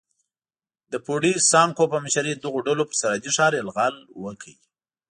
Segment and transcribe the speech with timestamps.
[0.91, 4.49] د فوډي سانکو په مشرۍ دغو ډلو پر سرحدي ښار یرغل وکړ.